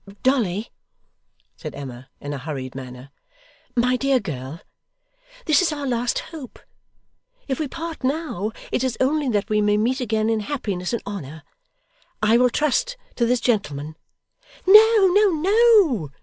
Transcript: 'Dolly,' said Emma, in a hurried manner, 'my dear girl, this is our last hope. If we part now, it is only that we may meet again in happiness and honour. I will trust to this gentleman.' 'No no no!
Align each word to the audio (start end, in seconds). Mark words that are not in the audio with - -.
'Dolly,' 0.23 0.71
said 1.55 1.75
Emma, 1.75 2.09
in 2.19 2.33
a 2.33 2.39
hurried 2.39 2.73
manner, 2.73 3.11
'my 3.75 3.95
dear 3.97 4.19
girl, 4.19 4.59
this 5.45 5.61
is 5.61 5.71
our 5.71 5.85
last 5.85 6.17
hope. 6.33 6.57
If 7.47 7.59
we 7.59 7.67
part 7.67 8.03
now, 8.03 8.51
it 8.71 8.83
is 8.83 8.97
only 8.99 9.29
that 9.29 9.47
we 9.47 9.61
may 9.61 9.77
meet 9.77 9.99
again 10.01 10.27
in 10.27 10.39
happiness 10.39 10.91
and 10.91 11.03
honour. 11.05 11.43
I 12.19 12.37
will 12.39 12.49
trust 12.49 12.97
to 13.17 13.27
this 13.27 13.39
gentleman.' 13.39 13.95
'No 14.65 15.05
no 15.07 15.29
no! 15.33 16.11